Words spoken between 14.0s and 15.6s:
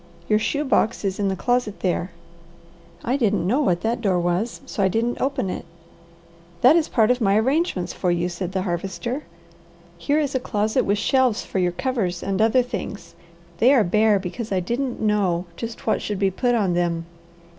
because I didn't know